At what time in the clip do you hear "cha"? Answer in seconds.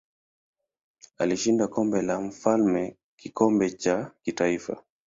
3.71-4.11